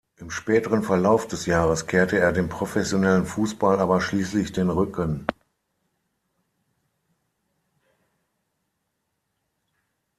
Im 0.17 0.31
späteren 0.31 0.81
Verlauf 0.81 1.27
des 1.27 1.45
Jahres 1.45 1.85
kehrte 1.85 2.17
er 2.17 2.31
dem 2.31 2.49
professionellen 2.49 3.27
Fußball 3.27 3.79
aber 3.79 4.01
schließlich 4.01 4.51
den 4.51 4.71
Rücken. 4.71 5.27